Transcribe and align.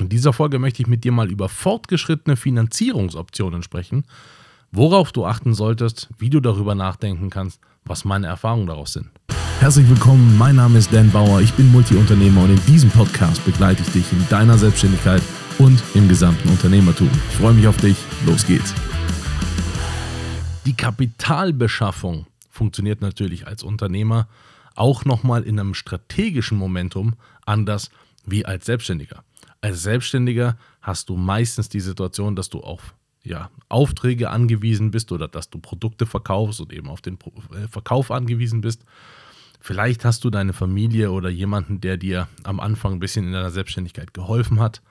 In 0.00 0.08
dieser 0.08 0.32
Folge 0.32 0.60
möchte 0.60 0.80
ich 0.80 0.86
mit 0.86 1.02
dir 1.02 1.10
mal 1.10 1.28
über 1.28 1.48
fortgeschrittene 1.48 2.36
Finanzierungsoptionen 2.36 3.64
sprechen, 3.64 4.04
worauf 4.70 5.10
du 5.10 5.26
achten 5.26 5.54
solltest, 5.54 6.08
wie 6.18 6.30
du 6.30 6.38
darüber 6.38 6.76
nachdenken 6.76 7.30
kannst, 7.30 7.60
was 7.84 8.04
meine 8.04 8.28
Erfahrungen 8.28 8.68
daraus 8.68 8.92
sind. 8.92 9.08
Herzlich 9.58 9.88
willkommen, 9.88 10.38
mein 10.38 10.54
Name 10.54 10.78
ist 10.78 10.92
Dan 10.92 11.10
Bauer, 11.10 11.40
ich 11.40 11.52
bin 11.54 11.72
Multiunternehmer 11.72 12.44
und 12.44 12.50
in 12.50 12.66
diesem 12.66 12.90
Podcast 12.90 13.44
begleite 13.44 13.82
ich 13.82 13.88
dich 13.90 14.12
in 14.12 14.24
deiner 14.28 14.56
Selbstständigkeit 14.56 15.22
und 15.58 15.82
im 15.94 16.08
gesamten 16.08 16.48
Unternehmertum. 16.48 17.10
Ich 17.30 17.36
freue 17.36 17.54
mich 17.54 17.66
auf 17.66 17.76
dich, 17.78 17.96
los 18.24 18.46
geht's. 18.46 18.72
Die 20.64 20.74
Kapitalbeschaffung 20.74 22.26
funktioniert 22.48 23.00
natürlich 23.00 23.48
als 23.48 23.64
Unternehmer 23.64 24.28
auch 24.76 25.04
nochmal 25.04 25.42
in 25.42 25.58
einem 25.58 25.74
strategischen 25.74 26.56
Momentum 26.56 27.14
anders 27.44 27.90
wie 28.24 28.46
als 28.46 28.66
Selbstständiger. 28.66 29.24
Als 29.60 29.82
Selbstständiger 29.82 30.56
hast 30.80 31.08
du 31.08 31.16
meistens 31.16 31.68
die 31.68 31.80
Situation, 31.80 32.36
dass 32.36 32.48
du 32.48 32.60
auf 32.60 32.94
ja, 33.24 33.50
Aufträge 33.68 34.30
angewiesen 34.30 34.90
bist 34.90 35.12
oder 35.12 35.28
dass 35.28 35.50
du 35.50 35.58
Produkte 35.58 36.06
verkaufst 36.06 36.60
und 36.60 36.72
eben 36.72 36.88
auf 36.88 37.00
den 37.00 37.18
äh, 37.52 37.68
Verkauf 37.68 38.10
angewiesen 38.10 38.60
bist. 38.60 38.84
Vielleicht 39.60 40.04
hast 40.04 40.24
du 40.24 40.30
deine 40.30 40.52
Familie 40.52 41.10
oder 41.10 41.28
jemanden, 41.28 41.80
der 41.80 41.96
dir 41.96 42.28
am 42.44 42.60
Anfang 42.60 42.94
ein 42.94 43.00
bisschen 43.00 43.26
in 43.26 43.32
deiner 43.32 43.50
Selbstständigkeit 43.50 44.14
geholfen 44.14 44.60
hat. 44.60 44.82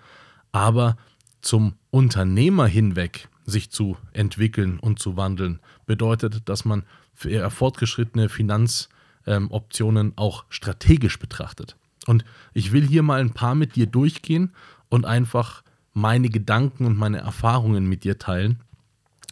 Aber 0.52 0.98
zum 1.41 1.76
Unternehmer 1.90 2.68
hinweg 2.68 3.29
sich 3.45 3.71
zu 3.71 3.98
entwickeln 4.12 4.77
und 4.79 4.99
zu 4.99 5.15
wandeln, 5.15 5.59
bedeutet, 5.85 6.49
dass 6.49 6.65
man 6.65 6.84
für 7.13 7.49
fortgeschrittene 7.49 8.27
Finanzoptionen 8.27 10.13
auch 10.18 10.43
strategisch 10.49 11.18
betrachtet. 11.18 11.77
Und 12.07 12.25
ich 12.53 12.71
will 12.71 12.85
hier 12.88 13.03
mal 13.03 13.20
ein 13.20 13.34
paar 13.34 13.55
mit 13.55 13.75
dir 13.75 13.85
durchgehen 13.85 14.53
und 14.89 15.05
einfach 15.05 15.63
meine 15.93 16.29
Gedanken 16.29 16.85
und 16.85 16.98
meine 16.98 17.17
Erfahrungen 17.20 17.88
mit 17.88 18.03
dir 18.03 18.20
teilen, 18.20 18.61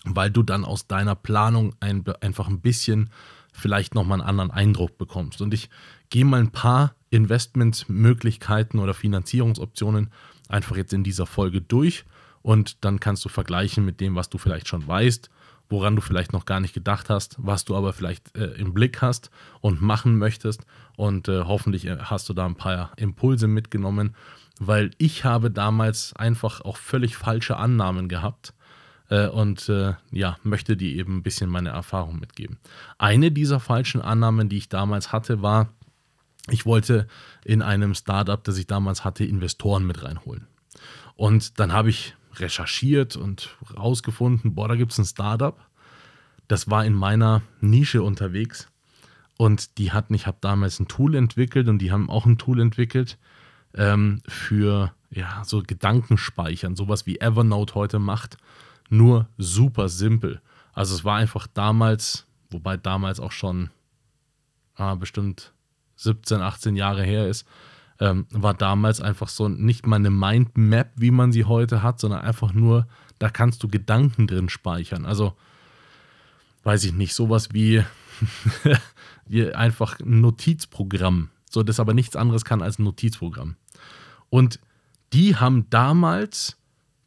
weil 0.04 0.30
du 0.32 0.44
dann 0.44 0.66
aus 0.66 0.88
deiner 0.88 1.16
Planung 1.16 1.76
ein, 1.80 2.04
einfach 2.22 2.48
ein 2.48 2.60
bisschen 2.60 3.10
vielleicht 3.54 3.96
nochmal 3.96 4.20
einen 4.20 4.28
anderen 4.28 4.52
Eindruck 4.52 4.98
bekommst. 4.98 5.42
Und 5.42 5.54
ich 5.54 5.70
gehe 6.10 6.26
mal 6.26 6.40
ein 6.40 6.52
paar 6.52 6.96
Investmentmöglichkeiten 7.10 8.80
oder 8.80 8.94
Finanzierungsoptionen 8.94 10.12
einfach 10.50 10.76
jetzt 10.76 10.94
in 10.94 11.04
dieser 11.04 11.26
Folge 11.26 11.62
durch 11.62 12.06
und 12.42 12.84
dann 12.84 13.00
kannst 13.00 13.26
du 13.26 13.30
vergleichen 13.30 13.86
mit 13.86 14.02
dem, 14.02 14.16
was 14.16 14.30
du 14.30 14.38
vielleicht 14.38 14.68
schon 14.68 14.88
weißt, 14.88 15.30
woran 15.70 15.96
du 15.96 16.02
vielleicht 16.02 16.34
noch 16.34 16.46
gar 16.46 16.60
nicht 16.60 16.74
gedacht 16.74 17.10
hast, 17.10 17.36
was 17.38 17.66
du 17.66 17.76
aber 17.76 17.94
vielleicht 17.94 18.36
äh, 18.38 18.46
im 18.54 18.74
Blick 18.74 19.02
hast 19.02 19.32
und 19.62 19.82
machen 19.82 20.18
möchtest. 20.18 20.66
Und 20.96 21.28
äh, 21.28 21.44
hoffentlich 21.44 21.86
äh, 21.86 21.98
hast 22.00 22.30
du 22.30 22.34
da 22.34 22.46
ein 22.46 22.56
paar 22.56 22.92
Impulse 22.98 23.48
mitgenommen, 23.48 24.16
weil 24.60 24.92
ich 24.98 25.26
habe 25.26 25.52
damals 25.52 26.16
einfach 26.16 26.62
auch 26.62 26.78
völlig 26.78 27.18
falsche 27.18 27.58
Annahmen 27.58 28.08
gehabt 28.08 28.54
äh, 29.10 29.28
und 29.28 29.70
äh, 29.70 29.94
ja, 30.12 30.38
möchte 30.44 30.78
dir 30.78 30.96
eben 30.96 31.18
ein 31.18 31.24
bisschen 31.24 31.50
meine 31.50 31.70
Erfahrung 31.70 32.20
mitgeben. 32.20 32.58
Eine 32.98 33.32
dieser 33.32 33.60
falschen 33.60 34.02
Annahmen, 34.02 34.50
die 34.50 34.58
ich 34.58 34.70
damals 34.70 35.12
hatte, 35.12 35.42
war, 35.42 35.70
ich 36.50 36.66
wollte 36.66 37.08
in 37.44 37.62
einem 37.62 37.96
Startup, 37.96 38.44
das 38.44 38.58
ich 38.58 38.68
damals 38.68 39.04
hatte, 39.04 39.26
Investoren 39.26 39.86
mit 39.86 40.04
reinholen. 40.04 40.48
Und 41.16 41.60
dann 41.60 41.74
habe 41.74 41.90
ich 41.90 42.16
recherchiert 42.40 43.16
und 43.16 43.58
rausgefunden, 43.78 44.56
boah, 44.56 44.68
da 44.68 44.76
gibt 44.76 44.92
es 44.92 44.98
ein 44.98 45.06
Startup. 45.06 45.60
Das 46.48 46.70
war 46.70 46.86
in 46.86 46.94
meiner 46.94 47.42
Nische 47.62 48.04
unterwegs 48.04 48.68
und 49.38 49.78
die 49.78 49.92
hatten, 49.92 50.14
ich 50.14 50.28
habe 50.28 50.38
damals 50.42 50.80
ein 50.80 50.88
Tool 50.88 51.16
entwickelt 51.16 51.68
und 51.68 51.80
die 51.80 51.92
haben 51.92 52.10
auch 52.10 52.26
ein 52.26 52.38
Tool 52.38 52.60
entwickelt 52.60 53.18
ähm, 53.74 54.22
für 54.28 54.94
ja, 55.10 55.44
so 55.44 55.64
Gedankenspeichern, 55.66 56.76
sowas 56.76 57.06
wie 57.06 57.20
Evernote 57.20 57.76
heute 57.76 58.00
macht, 58.00 58.38
nur 58.90 59.28
super 59.38 59.90
simpel. 59.90 60.42
Also 60.74 60.96
es 60.96 61.04
war 61.04 61.18
einfach 61.18 61.48
damals, 61.48 62.28
wobei 62.50 62.78
damals 62.78 63.20
auch 63.20 63.32
schon 63.32 63.70
ah, 64.76 64.96
bestimmt 64.96 65.54
17, 65.96 66.42
18 66.42 66.76
Jahre 66.76 67.04
her 67.04 67.28
ist, 67.28 67.48
ähm, 68.00 68.28
war 68.30 68.54
damals 68.54 69.02
einfach 69.02 69.30
so 69.30 69.48
nicht 69.48 69.88
mal 69.88 69.98
eine 69.98 70.10
Mindmap, 70.10 70.92
wie 70.96 71.12
man 71.12 71.32
sie 71.32 71.46
heute 71.46 71.82
hat, 71.82 72.00
sondern 72.00 72.22
einfach 72.22 72.54
nur, 72.54 72.88
da 73.20 73.30
kannst 73.30 73.64
du 73.64 73.68
Gedanken 73.68 74.28
drin 74.28 74.50
speichern. 74.50 75.06
Also, 75.06 75.34
weiß 76.64 76.84
ich 76.84 76.94
nicht, 76.94 77.14
sowas 77.14 77.54
wie, 77.54 77.84
einfach 79.54 80.00
ein 80.00 80.22
Notizprogramm. 80.22 81.30
So, 81.50 81.64
das 81.64 81.80
aber 81.80 81.94
nichts 81.94 82.16
anderes 82.16 82.44
kann 82.44 82.62
als 82.62 82.80
ein 82.80 82.84
Notizprogramm. 82.84 83.56
Und 84.30 84.60
die 85.14 85.36
haben 85.36 85.70
damals 85.70 86.58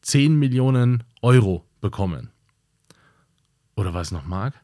10 0.02 0.36
Millionen 0.36 1.04
Euro 1.20 1.66
bekommen. 1.80 2.30
Oder 3.76 3.92
was 3.94 4.10
noch, 4.10 4.24
Mark? 4.24 4.54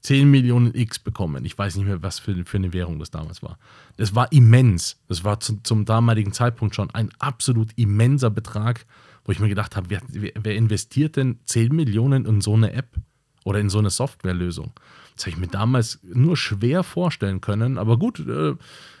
10 0.00 0.30
Millionen 0.30 0.74
X 0.74 0.98
bekommen. 0.98 1.44
Ich 1.44 1.58
weiß 1.58 1.76
nicht 1.76 1.86
mehr, 1.86 2.02
was 2.02 2.18
für, 2.18 2.34
für 2.44 2.56
eine 2.56 2.72
Währung 2.72 2.98
das 2.98 3.10
damals 3.10 3.42
war. 3.42 3.58
Das 3.96 4.14
war 4.14 4.30
immens. 4.32 4.96
Das 5.08 5.24
war 5.24 5.40
zu, 5.40 5.60
zum 5.62 5.84
damaligen 5.84 6.32
Zeitpunkt 6.32 6.74
schon 6.74 6.90
ein 6.90 7.10
absolut 7.18 7.70
immenser 7.76 8.30
Betrag, 8.30 8.86
wo 9.24 9.32
ich 9.32 9.40
mir 9.40 9.48
gedacht 9.48 9.76
habe, 9.76 9.90
wer, 9.90 10.00
wer 10.10 10.54
investiert 10.54 11.16
denn 11.16 11.38
10 11.44 11.74
Millionen 11.74 12.24
in 12.26 12.40
so 12.40 12.54
eine 12.54 12.72
App 12.72 12.96
oder 13.44 13.58
in 13.58 13.70
so 13.70 13.78
eine 13.78 13.90
Softwarelösung? 13.90 14.72
Das 15.16 15.24
habe 15.24 15.30
ich 15.30 15.38
mir 15.38 15.48
damals 15.48 15.98
nur 16.02 16.36
schwer 16.36 16.84
vorstellen 16.84 17.40
können. 17.40 17.76
Aber 17.76 17.98
gut, 17.98 18.20
äh, 18.20 18.54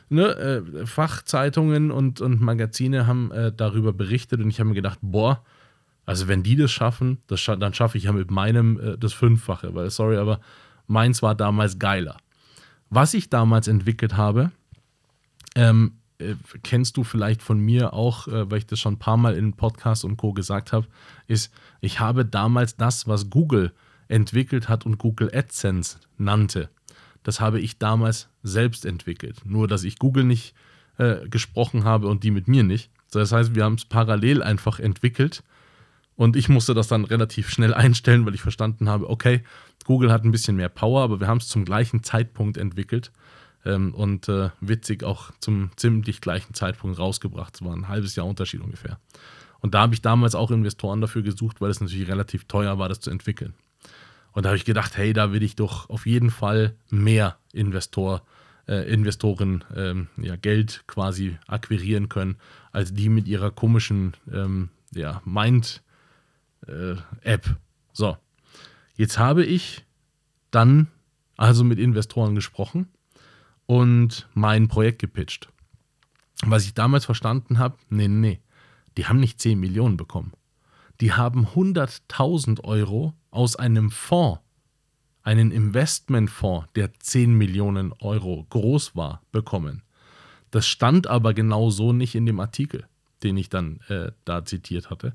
ne, 0.08 0.26
äh, 0.36 0.86
Fachzeitungen 0.86 1.92
und, 1.92 2.20
und 2.20 2.40
Magazine 2.40 3.06
haben 3.06 3.30
äh, 3.30 3.52
darüber 3.56 3.92
berichtet 3.92 4.40
und 4.40 4.48
ich 4.48 4.58
habe 4.58 4.68
mir 4.68 4.74
gedacht, 4.74 4.98
boah, 5.00 5.44
also 6.06 6.26
wenn 6.26 6.42
die 6.42 6.56
das 6.56 6.72
schaffen, 6.72 7.18
das 7.26 7.40
scha 7.40 7.54
dann 7.56 7.74
schaffe 7.74 7.98
ich 7.98 8.04
ja 8.04 8.12
mit 8.12 8.30
meinem 8.30 8.80
äh, 8.80 8.98
das 8.98 9.12
Fünffache. 9.12 9.74
Weil, 9.74 9.90
sorry, 9.90 10.16
aber 10.16 10.40
Meins 10.88 11.22
war 11.22 11.34
damals 11.34 11.78
geiler. 11.78 12.16
Was 12.90 13.14
ich 13.14 13.30
damals 13.30 13.68
entwickelt 13.68 14.16
habe, 14.16 14.50
ähm, 15.54 15.92
äh, 16.18 16.34
kennst 16.62 16.96
du 16.96 17.04
vielleicht 17.04 17.42
von 17.42 17.60
mir 17.60 17.92
auch, 17.92 18.26
äh, 18.26 18.50
weil 18.50 18.58
ich 18.58 18.66
das 18.66 18.80
schon 18.80 18.94
ein 18.94 18.98
paar 18.98 19.16
Mal 19.16 19.36
in 19.36 19.52
Podcasts 19.52 20.04
und 20.04 20.16
Co. 20.16 20.32
gesagt 20.32 20.72
habe, 20.72 20.86
ist, 21.28 21.52
ich 21.80 22.00
habe 22.00 22.24
damals 22.24 22.76
das, 22.76 23.06
was 23.06 23.30
Google 23.30 23.72
entwickelt 24.08 24.68
hat 24.68 24.86
und 24.86 24.98
Google 24.98 25.30
AdSense 25.32 25.98
nannte, 26.16 26.70
das 27.22 27.40
habe 27.40 27.60
ich 27.60 27.78
damals 27.78 28.28
selbst 28.42 28.86
entwickelt. 28.86 29.42
Nur, 29.44 29.68
dass 29.68 29.84
ich 29.84 29.98
Google 29.98 30.24
nicht 30.24 30.54
äh, 30.96 31.28
gesprochen 31.28 31.84
habe 31.84 32.08
und 32.08 32.24
die 32.24 32.30
mit 32.30 32.48
mir 32.48 32.62
nicht. 32.62 32.90
Das 33.10 33.32
heißt, 33.32 33.54
wir 33.54 33.64
haben 33.64 33.74
es 33.74 33.84
parallel 33.84 34.42
einfach 34.42 34.80
entwickelt 34.80 35.42
und 36.16 36.36
ich 36.36 36.48
musste 36.48 36.74
das 36.74 36.88
dann 36.88 37.04
relativ 37.04 37.50
schnell 37.50 37.74
einstellen, 37.84 38.26
weil 38.26 38.34
ich 38.34 38.40
verstanden 38.40 38.88
habe, 38.88 39.08
okay, 39.08 39.42
Google 39.88 40.12
hat 40.12 40.22
ein 40.22 40.32
bisschen 40.32 40.56
mehr 40.56 40.68
Power, 40.68 41.02
aber 41.02 41.18
wir 41.18 41.28
haben 41.28 41.38
es 41.38 41.48
zum 41.48 41.64
gleichen 41.64 42.02
Zeitpunkt 42.02 42.58
entwickelt 42.58 43.10
ähm, 43.64 43.94
und 43.94 44.28
äh, 44.28 44.50
witzig 44.60 45.02
auch 45.02 45.30
zum 45.40 45.70
ziemlich 45.76 46.20
gleichen 46.20 46.52
Zeitpunkt 46.52 46.98
rausgebracht. 46.98 47.54
Es 47.54 47.64
war 47.64 47.74
ein 47.74 47.88
halbes 47.88 48.14
Jahr 48.14 48.26
Unterschied 48.26 48.60
ungefähr. 48.60 49.00
Und 49.60 49.72
da 49.72 49.80
habe 49.80 49.94
ich 49.94 50.02
damals 50.02 50.34
auch 50.34 50.50
Investoren 50.50 51.00
dafür 51.00 51.22
gesucht, 51.22 51.62
weil 51.62 51.70
es 51.70 51.80
natürlich 51.80 52.06
relativ 52.06 52.44
teuer 52.44 52.78
war, 52.78 52.90
das 52.90 53.00
zu 53.00 53.08
entwickeln. 53.10 53.54
Und 54.32 54.44
da 54.44 54.50
habe 54.50 54.58
ich 54.58 54.66
gedacht, 54.66 54.98
hey, 54.98 55.14
da 55.14 55.32
will 55.32 55.42
ich 55.42 55.56
doch 55.56 55.88
auf 55.88 56.04
jeden 56.04 56.30
Fall 56.30 56.74
mehr 56.90 57.38
Investor, 57.54 58.20
äh, 58.68 58.92
Investoren 58.92 59.64
ähm, 59.74 60.08
ja, 60.18 60.36
Geld 60.36 60.84
quasi 60.86 61.38
akquirieren 61.46 62.10
können, 62.10 62.36
als 62.72 62.92
die 62.92 63.08
mit 63.08 63.26
ihrer 63.26 63.50
komischen 63.50 64.12
ähm, 64.30 64.68
ja, 64.92 65.22
Mind- 65.24 65.82
äh. 66.66 67.38
So, 67.94 68.18
jetzt 68.98 69.18
habe 69.18 69.46
ich 69.46 69.86
dann 70.50 70.88
also 71.38 71.64
mit 71.64 71.78
Investoren 71.78 72.34
gesprochen 72.34 72.88
und 73.64 74.28
mein 74.34 74.68
Projekt 74.68 74.98
gepitcht. 74.98 75.48
Was 76.44 76.64
ich 76.64 76.74
damals 76.74 77.06
verstanden 77.06 77.58
habe, 77.58 77.78
nee, 77.88 78.08
nee, 78.08 78.40
die 78.96 79.06
haben 79.06 79.20
nicht 79.20 79.40
10 79.40 79.58
Millionen 79.58 79.96
bekommen. 79.96 80.32
Die 81.00 81.12
haben 81.12 81.46
100.000 81.46 82.64
Euro 82.64 83.14
aus 83.30 83.56
einem 83.56 83.90
Fonds, 83.90 84.40
einen 85.22 85.52
Investmentfonds, 85.52 86.68
der 86.74 86.92
10 86.92 87.34
Millionen 87.34 87.92
Euro 88.00 88.46
groß 88.50 88.96
war, 88.96 89.22
bekommen. 89.30 89.82
Das 90.50 90.66
stand 90.66 91.06
aber 91.06 91.34
genau 91.34 91.70
so 91.70 91.92
nicht 91.92 92.14
in 92.14 92.26
dem 92.26 92.40
Artikel, 92.40 92.86
den 93.22 93.36
ich 93.36 93.48
dann 93.48 93.80
äh, 93.88 94.10
da 94.24 94.44
zitiert 94.44 94.90
hatte. 94.90 95.14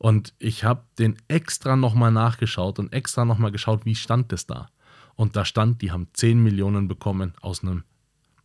Und 0.00 0.32
ich 0.38 0.64
habe 0.64 0.84
den 0.98 1.18
extra 1.28 1.76
nochmal 1.76 2.10
nachgeschaut 2.10 2.78
und 2.78 2.90
extra 2.90 3.26
nochmal 3.26 3.52
geschaut, 3.52 3.84
wie 3.84 3.94
stand 3.94 4.32
es 4.32 4.46
da. 4.46 4.70
Und 5.14 5.36
da 5.36 5.44
stand, 5.44 5.82
die 5.82 5.92
haben 5.92 6.08
10 6.14 6.42
Millionen 6.42 6.88
bekommen 6.88 7.34
aus 7.42 7.62
einem, 7.62 7.84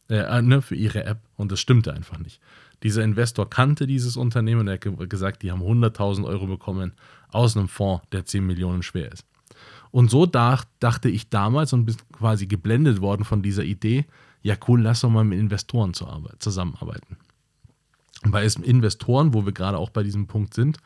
äh, 0.09 0.17
äh, 0.17 0.41
ne, 0.41 0.61
für 0.61 0.75
ihre 0.75 1.05
App. 1.05 1.21
Und 1.37 1.53
das 1.53 1.61
stimmte 1.61 1.93
einfach 1.93 2.19
nicht. 2.19 2.41
Dieser 2.83 3.05
Investor 3.05 3.49
kannte 3.49 3.87
dieses 3.87 4.17
Unternehmen 4.17 4.59
und 4.59 4.67
er 4.67 4.73
hat 4.73 5.09
gesagt, 5.09 5.43
die 5.43 5.51
haben 5.53 5.61
100.000 5.61 6.25
Euro 6.25 6.45
bekommen 6.45 6.91
aus 7.29 7.55
einem 7.55 7.69
Fonds, 7.69 8.03
der 8.11 8.25
10 8.25 8.45
Millionen 8.45 8.83
schwer 8.83 9.09
ist. 9.09 9.25
Und 9.91 10.11
so 10.11 10.25
dacht, 10.25 10.67
dachte 10.81 11.07
ich 11.07 11.29
damals 11.29 11.71
und 11.71 11.85
bin 11.85 11.95
quasi 12.11 12.47
geblendet 12.47 12.99
worden 12.99 13.23
von 13.23 13.41
dieser 13.41 13.63
Idee, 13.63 14.03
ja 14.41 14.55
cool, 14.67 14.81
lass 14.81 14.99
doch 14.99 15.09
mal 15.09 15.23
mit 15.23 15.39
Investoren 15.39 15.93
zusammenarbeiten. 15.93 17.15
bei 18.25 18.45
Investoren, 18.45 19.33
wo 19.33 19.45
wir 19.45 19.53
gerade 19.53 19.77
auch 19.77 19.89
bei 19.89 20.03
diesem 20.03 20.27
Punkt 20.27 20.53
sind, 20.53 20.79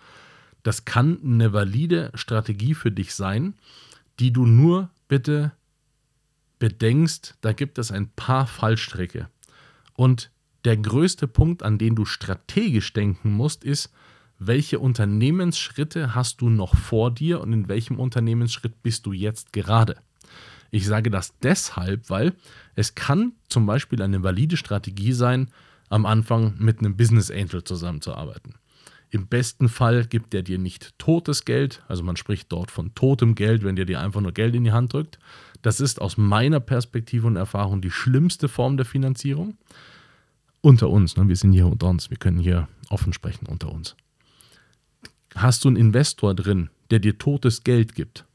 das 0.63 0.85
kann 0.85 1.19
eine 1.23 1.53
valide 1.53 2.11
Strategie 2.13 2.73
für 2.73 2.91
dich 2.91 3.13
sein, 3.13 3.55
die 4.19 4.31
du 4.31 4.45
nur 4.45 4.89
bitte 5.07 5.53
bedenkst, 6.59 7.35
da 7.41 7.53
gibt 7.53 7.77
es 7.77 7.91
ein 7.91 8.09
paar 8.09 8.45
Fallstricke. 8.45 9.29
Und 9.93 10.31
der 10.65 10.77
größte 10.77 11.27
Punkt, 11.27 11.63
an 11.63 11.77
den 11.77 11.95
du 11.95 12.05
strategisch 12.05 12.91
denken 12.93 13.31
musst, 13.31 13.63
ist, 13.63 13.91
welche 14.37 14.79
Unternehmensschritte 14.79 16.15
hast 16.15 16.41
du 16.41 16.49
noch 16.49 16.75
vor 16.75 17.11
dir 17.11 17.41
und 17.41 17.51
in 17.53 17.67
welchem 17.67 17.99
Unternehmensschritt 17.99 18.81
bist 18.81 19.05
du 19.05 19.13
jetzt 19.13 19.53
gerade. 19.53 19.97
Ich 20.71 20.85
sage 20.85 21.09
das 21.09 21.37
deshalb, 21.39 22.09
weil 22.09 22.33
es 22.75 22.95
kann 22.95 23.33
zum 23.49 23.65
Beispiel 23.65 24.01
eine 24.01 24.23
valide 24.23 24.55
Strategie 24.55 25.13
sein, 25.13 25.49
am 25.89 26.05
Anfang 26.05 26.55
mit 26.59 26.79
einem 26.79 26.95
Business 26.95 27.31
Angel 27.31 27.63
zusammenzuarbeiten. 27.63 28.55
Im 29.11 29.27
besten 29.27 29.69
Fall 29.69 30.05
gibt 30.05 30.33
er 30.33 30.43
dir 30.43 30.59
nicht 30.59 30.97
totes 30.99 31.43
Geld, 31.45 31.83
also 31.87 32.03
man 32.03 32.15
spricht 32.15 32.51
dort 32.51 32.69
von 32.69 32.93
totem 32.93 33.33
Geld, 33.33 33.63
wenn 33.63 33.75
der 33.75 33.85
dir 33.85 33.99
einfach 33.99 34.21
nur 34.21 34.31
Geld 34.31 34.53
in 34.53 34.63
die 34.63 34.71
Hand 34.71 34.93
drückt. 34.93 35.17
Das 35.61 35.79
ist 35.79 35.99
aus 35.99 36.17
meiner 36.17 36.59
Perspektive 36.59 37.25
und 37.25 37.35
Erfahrung 37.35 37.81
die 37.81 37.91
schlimmste 37.91 38.47
Form 38.47 38.77
der 38.77 38.85
Finanzierung. 38.85 39.57
Unter 40.61 40.89
uns, 40.89 41.17
ne? 41.17 41.27
wir 41.27 41.35
sind 41.35 41.53
hier 41.53 41.67
unter 41.67 41.87
uns, 41.87 42.09
wir 42.09 42.17
können 42.17 42.39
hier 42.39 42.67
offen 42.89 43.13
sprechen 43.13 43.47
unter 43.47 43.71
uns. 43.71 43.95
Hast 45.35 45.63
du 45.63 45.69
einen 45.69 45.77
Investor 45.77 46.35
drin, 46.35 46.69
der 46.91 46.99
dir 46.99 47.17
totes 47.17 47.63
Geld 47.63 47.95
gibt, 47.95 48.25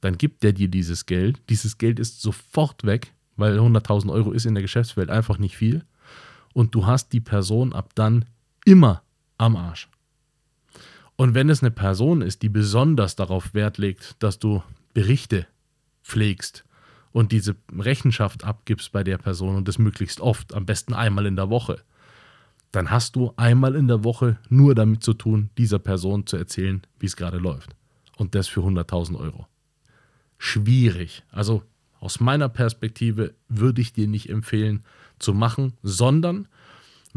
dann 0.00 0.18
gibt 0.18 0.42
der 0.42 0.52
dir 0.52 0.68
dieses 0.68 1.06
Geld. 1.06 1.40
Dieses 1.48 1.78
Geld 1.78 1.98
ist 1.98 2.20
sofort 2.20 2.84
weg, 2.84 3.12
weil 3.36 3.58
100.000 3.58 4.12
Euro 4.12 4.32
ist 4.32 4.46
in 4.46 4.54
der 4.54 4.62
Geschäftswelt 4.62 5.10
einfach 5.10 5.38
nicht 5.38 5.56
viel. 5.56 5.84
Und 6.52 6.74
du 6.74 6.86
hast 6.86 7.12
die 7.12 7.20
Person 7.20 7.72
ab 7.72 7.92
dann 7.94 8.24
immer 8.64 9.02
am 9.38 9.56
Arsch. 9.56 9.88
Und 11.16 11.34
wenn 11.34 11.50
es 11.50 11.62
eine 11.62 11.70
Person 11.70 12.22
ist, 12.22 12.42
die 12.42 12.48
besonders 12.48 13.16
darauf 13.16 13.54
Wert 13.54 13.78
legt, 13.78 14.22
dass 14.22 14.38
du 14.38 14.62
Berichte 14.94 15.46
pflegst 16.04 16.64
und 17.12 17.32
diese 17.32 17.56
Rechenschaft 17.76 18.44
abgibst 18.44 18.92
bei 18.92 19.02
der 19.02 19.18
Person 19.18 19.56
und 19.56 19.66
das 19.66 19.78
möglichst 19.78 20.20
oft, 20.20 20.54
am 20.54 20.66
besten 20.66 20.94
einmal 20.94 21.26
in 21.26 21.36
der 21.36 21.50
Woche, 21.50 21.82
dann 22.70 22.90
hast 22.90 23.16
du 23.16 23.32
einmal 23.36 23.74
in 23.74 23.88
der 23.88 24.04
Woche 24.04 24.38
nur 24.48 24.74
damit 24.74 25.02
zu 25.02 25.14
tun, 25.14 25.50
dieser 25.58 25.78
Person 25.78 26.26
zu 26.26 26.36
erzählen, 26.36 26.82
wie 26.98 27.06
es 27.06 27.16
gerade 27.16 27.38
läuft. 27.38 27.74
Und 28.16 28.34
das 28.34 28.46
für 28.46 28.60
100.000 28.60 29.18
Euro. 29.18 29.46
Schwierig. 30.38 31.24
Also 31.30 31.62
aus 32.00 32.20
meiner 32.20 32.48
Perspektive 32.48 33.34
würde 33.48 33.80
ich 33.80 33.92
dir 33.92 34.06
nicht 34.06 34.28
empfehlen 34.28 34.84
zu 35.18 35.34
machen, 35.34 35.72
sondern 35.82 36.46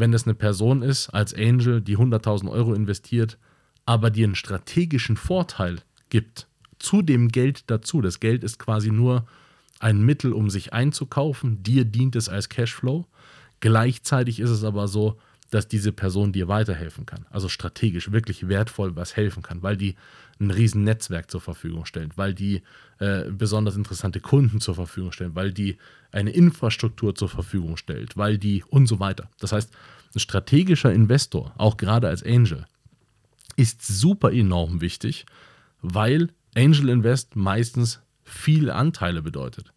wenn 0.01 0.13
es 0.13 0.25
eine 0.25 0.33
Person 0.33 0.81
ist 0.81 1.09
als 1.09 1.31
Angel, 1.33 1.79
die 1.79 1.95
100.000 1.95 2.49
Euro 2.49 2.73
investiert, 2.73 3.37
aber 3.85 4.09
dir 4.09 4.25
einen 4.25 4.33
strategischen 4.35 5.15
Vorteil 5.15 5.77
gibt, 6.09 6.47
zu 6.79 7.03
dem 7.03 7.27
Geld 7.27 7.69
dazu. 7.69 8.01
Das 8.01 8.19
Geld 8.19 8.43
ist 8.43 8.57
quasi 8.57 8.89
nur 8.89 9.27
ein 9.79 10.01
Mittel, 10.01 10.33
um 10.33 10.49
sich 10.49 10.73
einzukaufen. 10.73 11.61
Dir 11.61 11.85
dient 11.85 12.15
es 12.15 12.29
als 12.29 12.49
Cashflow. 12.49 13.05
Gleichzeitig 13.59 14.39
ist 14.39 14.49
es 14.49 14.63
aber 14.63 14.87
so, 14.87 15.19
dass 15.51 15.67
diese 15.67 15.91
Person 15.91 16.31
dir 16.31 16.47
weiterhelfen 16.47 17.05
kann. 17.05 17.25
Also 17.29 17.49
strategisch 17.49 18.11
wirklich 18.11 18.47
wertvoll 18.47 18.95
was 18.95 19.15
helfen 19.15 19.43
kann, 19.43 19.61
weil 19.61 19.77
die 19.77 19.95
ein 20.39 20.49
riesen 20.49 20.83
Netzwerk 20.83 21.29
zur 21.29 21.41
Verfügung 21.41 21.85
stellt, 21.85 22.17
weil 22.17 22.33
die 22.33 22.63
äh, 22.99 23.29
besonders 23.29 23.75
interessante 23.75 24.19
Kunden 24.21 24.59
zur 24.59 24.75
Verfügung 24.75 25.11
stellen, 25.11 25.35
weil 25.35 25.51
die 25.51 25.77
eine 26.11 26.31
Infrastruktur 26.31 27.13
zur 27.13 27.29
Verfügung 27.29 27.77
stellt, 27.77 28.17
weil 28.17 28.37
die 28.37 28.63
und 28.63 28.87
so 28.87 28.99
weiter. 28.99 29.29
Das 29.39 29.51
heißt, 29.51 29.71
ein 30.15 30.19
strategischer 30.19 30.91
Investor, 30.91 31.53
auch 31.57 31.77
gerade 31.77 32.07
als 32.07 32.23
Angel, 32.23 32.65
ist 33.55 33.85
super 33.85 34.31
enorm 34.31 34.81
wichtig, 34.81 35.25
weil 35.81 36.29
Angel 36.55 36.89
Invest 36.89 37.35
meistens 37.35 38.01
viele 38.23 38.73
Anteile 38.73 39.21
bedeutet. 39.21 39.73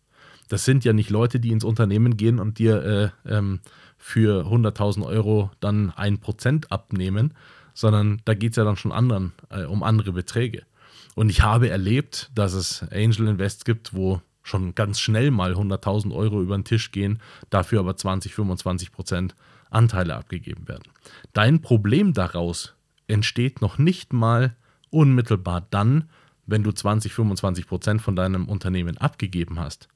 Das 0.49 0.65
sind 0.65 0.85
ja 0.85 0.93
nicht 0.93 1.11
Leute, 1.11 1.41
die 1.41 1.51
ins 1.51 1.65
Unternehmen 1.65 2.17
gehen 2.17 2.39
und 2.39 2.59
dir 2.59 3.13
äh, 3.27 3.35
ähm, 3.37 3.61
für 4.07 4.45
100.000 4.45 5.03
Euro 5.07 5.51
dann 5.61 5.91
ein 5.97 6.19
Prozent 6.19 6.71
abnehmen, 6.71 7.33
sondern 7.73 8.21
da 8.27 8.35
geht 8.35 8.51
es 8.51 8.57
ja 8.57 8.65
dann 8.65 8.77
schon 8.77 8.93
anderen, 8.93 9.33
äh, 9.49 9.65
um 9.65 9.83
andere 9.83 10.13
Beträge. 10.13 10.65
Und 11.15 11.31
ich 11.31 11.41
habe 11.41 11.71
erlebt, 11.71 12.31
dass 12.35 12.53
es 12.53 12.83
Angel 12.93 13.29
Invest 13.29 13.65
gibt, 13.65 13.95
wo 13.95 14.21
schon 14.43 14.75
ganz 14.75 15.01
schnell 15.01 15.31
mal 15.31 15.55
100.000 15.55 16.15
Euro 16.15 16.43
über 16.43 16.55
den 16.55 16.65
Tisch 16.65 16.93
gehen, 16.93 17.19
dafür 17.49 17.81
aber 17.81 17.97
20, 17.97 18.35
25 18.35 18.93
Prozent 18.93 19.35
Anteile 19.71 20.17
abgegeben 20.17 20.69
werden. 20.69 20.85
Dein 21.33 21.63
Problem 21.63 22.13
daraus 22.13 22.75
entsteht 23.07 23.63
noch 23.63 23.79
nicht 23.79 24.13
mal 24.13 24.55
unmittelbar 24.91 25.67
dann, 25.71 26.11
wenn 26.45 26.63
du 26.63 26.73
20, 26.73 27.15
25 27.15 27.67
Prozent 27.67 28.03
von 28.03 28.15
deinem 28.15 28.51
Unternehmen 28.51 28.99
abgegeben 28.99 29.59
hast. 29.59 29.89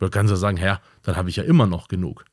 Du 0.00 0.10
kannst 0.10 0.32
ja 0.32 0.36
sagen, 0.36 0.56
Herr, 0.56 0.80
dann 1.04 1.14
habe 1.14 1.30
ich 1.30 1.36
ja 1.36 1.44
immer 1.44 1.68
noch 1.68 1.86
genug. 1.86 2.24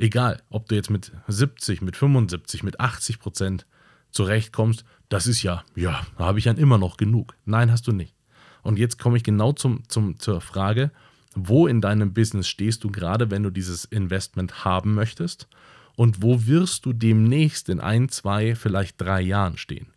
Egal, 0.00 0.40
ob 0.48 0.66
du 0.66 0.76
jetzt 0.76 0.88
mit 0.88 1.12
70, 1.28 1.82
mit 1.82 1.94
75, 1.94 2.62
mit 2.62 2.80
80 2.80 3.18
Prozent 3.18 3.66
zurechtkommst, 4.10 4.86
das 5.10 5.26
ist 5.26 5.42
ja, 5.42 5.62
ja, 5.74 6.06
da 6.16 6.24
habe 6.24 6.38
ich 6.38 6.46
dann 6.46 6.56
immer 6.56 6.78
noch 6.78 6.96
genug. 6.96 7.36
Nein, 7.44 7.70
hast 7.70 7.86
du 7.86 7.92
nicht. 7.92 8.14
Und 8.62 8.78
jetzt 8.78 8.98
komme 8.98 9.18
ich 9.18 9.24
genau 9.24 9.52
zum, 9.52 9.86
zum, 9.88 10.18
zur 10.18 10.40
Frage, 10.40 10.90
wo 11.34 11.66
in 11.66 11.82
deinem 11.82 12.14
Business 12.14 12.48
stehst 12.48 12.82
du 12.82 12.90
gerade, 12.90 13.30
wenn 13.30 13.42
du 13.42 13.50
dieses 13.50 13.84
Investment 13.84 14.64
haben 14.64 14.94
möchtest 14.94 15.48
und 15.96 16.22
wo 16.22 16.46
wirst 16.46 16.86
du 16.86 16.94
demnächst 16.94 17.68
in 17.68 17.78
ein, 17.78 18.08
zwei, 18.08 18.54
vielleicht 18.54 18.98
drei 18.98 19.20
Jahren 19.20 19.58
stehen. 19.58 19.88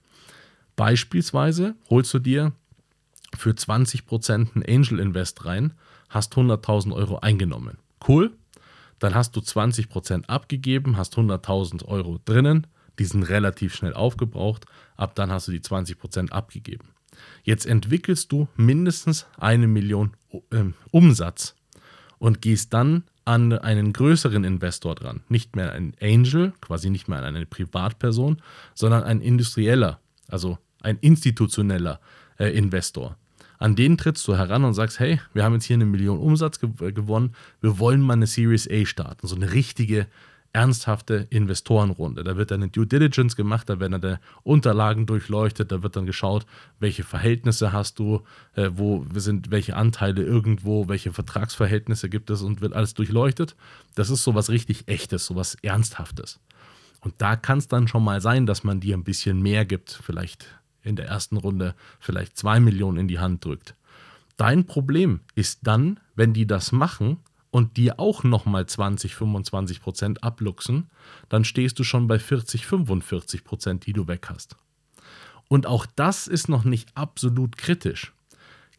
Beispielsweise 0.76 1.76
holst 1.90 2.14
du 2.14 2.20
dir 2.20 2.52
für 3.38 3.52
20% 3.52 4.34
einen 4.34 4.66
Angel 4.68 5.00
Invest 5.00 5.46
rein, 5.46 5.74
hast 6.10 6.34
100.000 6.34 6.94
Euro 6.94 7.20
eingenommen. 7.20 7.78
Cool, 8.06 8.34
dann 9.00 9.16
hast 9.16 9.36
du 9.36 9.40
20% 9.40 10.26
abgegeben, 10.26 10.98
hast 10.98 11.16
100.000 11.16 11.86
Euro 11.86 12.20
drinnen, 12.26 12.68
die 13.00 13.06
sind 13.06 13.24
relativ 13.24 13.76
schnell 13.76 13.94
aufgebraucht, 13.94 14.66
ab 14.96 15.16
dann 15.16 15.32
hast 15.32 15.48
du 15.48 15.52
die 15.52 15.62
20% 15.62 16.32
abgegeben. 16.32 16.90
Jetzt 17.44 17.66
entwickelst 17.66 18.32
du 18.32 18.48
mindestens 18.56 19.26
eine 19.38 19.68
Million 19.68 20.16
äh, 20.52 20.64
Umsatz 20.92 21.56
und 22.18 22.42
gehst 22.42 22.74
dann 22.74 23.04
an 23.26 23.54
einen 23.54 23.94
größeren 23.94 24.44
Investor 24.44 24.96
dran. 24.96 25.22
Nicht 25.30 25.56
mehr 25.56 25.72
ein 25.72 25.94
Angel, 26.02 26.54
quasi 26.62 26.90
nicht 26.90 27.08
mehr 27.08 27.20
an 27.20 27.36
eine 27.36 27.46
Privatperson, 27.46 28.42
sondern 28.74 29.04
ein 29.04 29.22
industrieller, 29.22 30.00
also 30.28 30.58
ein 30.82 30.98
institutioneller 31.00 32.00
äh, 32.38 32.50
Investor. 32.50 33.18
An 33.64 33.78
den 33.78 33.98
trittst 33.98 34.28
du 34.28 34.36
heran 34.36 34.66
und 34.66 34.74
sagst, 34.74 35.00
hey, 35.00 35.22
wir 35.34 35.46
haben 35.46 35.54
jetzt 35.54 35.64
hier 35.64 35.76
eine 35.76 35.86
Million 35.86 36.20
Umsatz 36.20 36.60
gew 36.60 36.74
äh, 36.82 36.92
gewonnen, 36.92 37.34
wir 37.62 37.80
wollen 37.80 38.02
mal 38.02 38.12
eine 38.12 38.28
Series 38.28 38.70
A 38.70 38.86
starten, 38.86 39.26
so 39.26 39.38
eine 39.38 39.54
richtige, 39.54 40.08
ernsthafte 40.52 41.28
Investorenrunde. 41.30 42.26
Da 42.26 42.36
wird 42.36 42.52
dann 42.52 42.62
eine 42.62 42.72
Due 42.72 42.86
Diligence 42.86 43.38
gemacht, 43.38 43.70
da 43.70 43.80
werden 43.80 44.02
dann 44.02 44.18
Unterlagen 44.44 45.06
durchleuchtet, 45.06 45.72
da 45.72 45.82
wird 45.82 45.96
dann 45.96 46.06
geschaut, 46.06 46.46
welche 46.82 47.06
Verhältnisse 47.06 47.72
hast 47.72 48.00
du, 48.00 48.24
äh, 48.56 48.70
wo 48.74 49.06
sind 49.14 49.50
welche 49.50 49.78
Anteile 49.78 50.24
irgendwo, 50.24 50.90
welche 50.90 51.14
Vertragsverhältnisse 51.14 52.10
gibt 52.10 52.32
es 52.32 52.42
und 52.42 52.60
wird 52.60 52.74
alles 52.74 52.96
durchleuchtet. 52.96 53.56
Das 53.96 54.10
ist 54.10 54.26
so 54.26 54.36
was 54.36 54.50
richtig 54.50 54.90
Echtes, 54.90 55.26
so 55.26 55.38
was 55.38 55.56
Ernsthaftes. 55.62 56.42
Und 57.00 57.14
da 57.20 57.38
kann 57.38 57.60
es 57.60 57.70
dann 57.70 57.88
schon 57.88 58.04
mal 58.04 58.20
sein, 58.20 58.46
dass 58.46 58.66
man 58.66 58.82
dir 58.82 58.98
ein 58.98 59.06
bisschen 59.06 59.42
mehr 59.42 59.64
gibt, 59.64 59.98
vielleicht 60.04 60.48
in 60.84 60.96
der 60.96 61.08
ersten 61.08 61.38
Runde 61.38 61.76
vielleicht 62.00 62.38
zwei 62.38 62.60
Millionen 62.60 62.98
in 62.98 63.08
die 63.08 63.20
Hand 63.20 63.46
drückt. 63.46 63.76
Dein 64.38 64.66
Problem 64.66 65.22
ist 65.36 65.60
dann, 65.64 66.00
wenn 66.16 66.34
die 66.34 66.48
das 66.48 66.72
machen 66.72 67.18
und 67.52 67.78
dir 67.78 68.00
auch 68.00 68.24
nochmal 68.24 68.66
20, 68.66 69.16
25 69.16 69.82
Prozent 69.82 70.24
abluchsen, 70.24 70.90
dann 71.30 71.46
stehst 71.46 71.78
du 71.78 71.84
schon 71.84 72.08
bei 72.08 72.18
40, 72.18 72.66
45 72.66 73.44
Prozent, 73.44 73.86
die 73.86 73.94
du 73.94 74.08
weg 74.08 74.28
hast. 74.30 74.58
Und 75.48 75.68
auch 75.68 75.86
das 75.86 76.28
ist 76.28 76.50
noch 76.50 76.64
nicht 76.64 76.90
absolut 76.96 77.58
kritisch. 77.58 78.12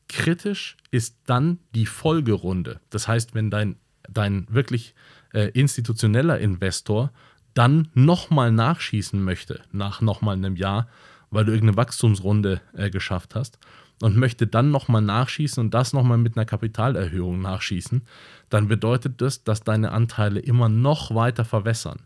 Kritisch 0.09 0.77
ist 0.91 1.17
dann 1.27 1.61
die 1.75 1.87
Folgerunde. 1.87 2.81
Das 2.91 3.07
heißt, 3.07 3.35
wenn 3.35 3.51
dein, 3.51 3.77
dein 4.09 4.47
wirklich 4.51 4.95
äh, 5.33 5.51
institutioneller 5.51 6.39
Investor 6.39 7.13
dann 7.55 7.89
nochmal 7.95 8.51
nachschießen 8.51 9.23
möchte, 9.23 9.63
nach 9.71 10.01
nochmal 10.01 10.35
einem 10.35 10.57
Jahr, 10.57 10.89
weil 11.35 11.45
du 11.45 11.53
irgendeine 11.53 11.77
Wachstumsrunde 11.77 12.61
äh, 12.75 12.91
geschafft 12.91 13.35
hast 13.35 13.59
und 14.01 14.17
möchte 14.17 14.47
dann 14.47 14.71
nochmal 14.71 15.03
nachschießen 15.03 15.63
und 15.63 15.75
das 15.75 15.93
nochmal 15.93 16.19
mit 16.19 16.37
einer 16.37 16.47
Kapitalerhöhung 16.47 17.41
nachschießen, 17.41 18.03
dann 18.51 18.69
bedeutet 18.69 19.21
das, 19.21 19.45
dass 19.45 19.63
deine 19.63 19.93
Anteile 19.93 20.41
immer 20.41 20.69
noch 20.69 21.15
weiter 21.15 21.45
verwässern. 21.45 22.01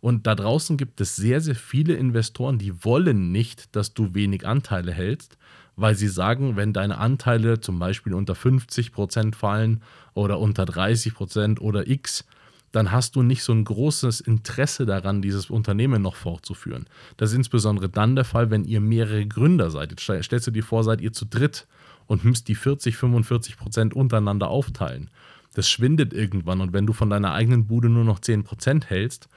Und 0.00 0.26
da 0.26 0.34
draußen 0.34 0.76
gibt 0.76 1.00
es 1.00 1.16
sehr, 1.16 1.40
sehr 1.40 1.56
viele 1.56 1.94
Investoren, 1.94 2.58
die 2.58 2.84
wollen 2.84 3.32
nicht, 3.32 3.74
dass 3.74 3.94
du 3.94 4.14
wenig 4.14 4.46
Anteile 4.46 4.92
hältst, 4.92 5.36
weil 5.76 5.94
sie 5.94 6.08
sagen, 6.08 6.56
wenn 6.56 6.72
deine 6.72 6.98
Anteile 6.98 7.60
zum 7.60 7.78
Beispiel 7.78 8.14
unter 8.14 8.34
50% 8.34 9.34
fallen 9.34 9.82
oder 10.14 10.38
unter 10.38 10.64
30% 10.64 11.60
oder 11.60 11.88
X, 11.88 12.24
dann 12.72 12.92
hast 12.92 13.16
du 13.16 13.22
nicht 13.22 13.42
so 13.42 13.52
ein 13.52 13.64
großes 13.64 14.20
Interesse 14.20 14.84
daran, 14.84 15.22
dieses 15.22 15.50
Unternehmen 15.50 16.02
noch 16.02 16.16
fortzuführen. 16.16 16.86
Das 17.16 17.30
ist 17.30 17.36
insbesondere 17.36 17.88
dann 17.88 18.14
der 18.14 18.24
Fall, 18.24 18.50
wenn 18.50 18.64
ihr 18.64 18.80
mehrere 18.80 19.26
Gründer 19.26 19.70
seid. 19.70 19.90
Jetzt 19.90 20.24
stellst 20.24 20.46
du 20.46 20.50
dir 20.50 20.64
vor, 20.64 20.84
seid 20.84 21.00
ihr 21.00 21.12
zu 21.12 21.24
dritt 21.24 21.66
und 22.06 22.24
müsst 22.24 22.48
die 22.48 22.54
40, 22.54 22.96
45 22.96 23.56
Prozent 23.56 23.94
untereinander 23.94 24.48
aufteilen. 24.48 25.10
Das 25.54 25.68
schwindet 25.68 26.12
irgendwann 26.12 26.60
und 26.60 26.72
wenn 26.72 26.86
du 26.86 26.92
von 26.92 27.10
deiner 27.10 27.32
eigenen 27.32 27.66
Bude 27.66 27.88
nur 27.88 28.04
noch 28.04 28.18
10 28.18 28.44
Prozent 28.44 28.90
hältst, 28.90 29.28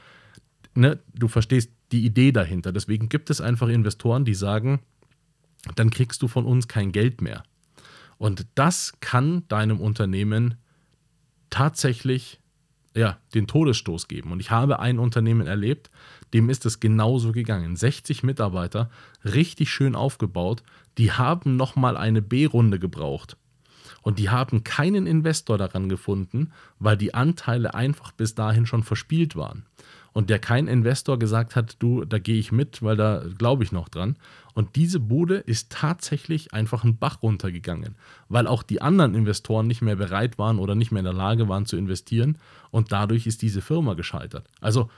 ne, 0.75 0.99
du 1.13 1.27
verstehst 1.27 1.71
die 1.91 2.05
Idee 2.05 2.31
dahinter. 2.31 2.71
Deswegen 2.71 3.09
gibt 3.09 3.29
es 3.29 3.41
einfach 3.41 3.69
Investoren, 3.69 4.25
die 4.25 4.35
sagen, 4.35 4.79
dann 5.75 5.89
kriegst 5.89 6.21
du 6.21 6.27
von 6.27 6.45
uns 6.45 6.67
kein 6.67 6.91
Geld 6.91 7.21
mehr. 7.21 7.43
Und 8.17 8.45
das 8.55 8.93
kann 8.99 9.47
deinem 9.47 9.79
Unternehmen 9.79 10.55
tatsächlich 11.49 12.40
ja, 12.95 13.17
den 13.33 13.47
Todesstoß 13.47 14.07
geben. 14.07 14.31
Und 14.31 14.39
ich 14.39 14.51
habe 14.51 14.79
ein 14.79 14.99
Unternehmen 14.99 15.47
erlebt, 15.47 15.89
dem 16.33 16.49
ist 16.49 16.65
es 16.65 16.79
genauso 16.79 17.31
gegangen. 17.31 17.75
60 17.75 18.23
Mitarbeiter, 18.23 18.89
richtig 19.23 19.69
schön 19.69 19.95
aufgebaut, 19.95 20.63
die 20.97 21.11
haben 21.11 21.55
nochmal 21.55 21.97
eine 21.97 22.21
B-Runde 22.21 22.79
gebraucht. 22.79 23.37
Und 24.01 24.17
die 24.17 24.29
haben 24.29 24.63
keinen 24.63 25.05
Investor 25.05 25.57
daran 25.57 25.87
gefunden, 25.87 26.51
weil 26.79 26.97
die 26.97 27.13
Anteile 27.13 27.75
einfach 27.75 28.11
bis 28.11 28.33
dahin 28.33 28.65
schon 28.65 28.83
verspielt 28.83 29.35
waren 29.35 29.65
und 30.13 30.29
der 30.29 30.39
kein 30.39 30.67
Investor 30.67 31.17
gesagt 31.17 31.55
hat, 31.55 31.77
du, 31.79 32.03
da 32.05 32.19
gehe 32.19 32.37
ich 32.37 32.51
mit, 32.51 32.83
weil 32.83 32.97
da 32.97 33.23
glaube 33.37 33.63
ich 33.63 33.71
noch 33.71 33.87
dran. 33.87 34.17
Und 34.53 34.75
diese 34.75 34.99
Bude 34.99 35.35
ist 35.35 35.71
tatsächlich 35.71 36.53
einfach 36.53 36.83
einen 36.83 36.97
Bach 36.97 37.21
runtergegangen, 37.21 37.95
weil 38.27 38.47
auch 38.47 38.63
die 38.63 38.81
anderen 38.81 39.15
Investoren 39.15 39.67
nicht 39.67 39.81
mehr 39.81 39.95
bereit 39.95 40.37
waren 40.37 40.59
oder 40.59 40.75
nicht 40.75 40.91
mehr 40.91 40.99
in 40.99 41.05
der 41.05 41.13
Lage 41.13 41.47
waren 41.47 41.65
zu 41.65 41.77
investieren 41.77 42.37
und 42.69 42.91
dadurch 42.91 43.27
ist 43.27 43.41
diese 43.41 43.61
Firma 43.61 43.93
gescheitert. 43.93 44.49
Also 44.59 44.89